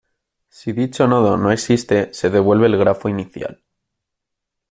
[0.49, 3.61] Si dicho nodo no existe se devuelve el grafo inicial.